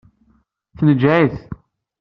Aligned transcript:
Tneǧǧeɛ-it. 0.77 1.35